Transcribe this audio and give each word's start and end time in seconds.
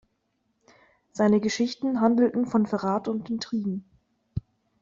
Seine 1.11 1.39
Geschichten 1.41 2.01
handelten 2.01 2.47
von 2.47 2.65
Verrat 2.65 3.07
und 3.07 3.29
Intrigen. 3.29 3.85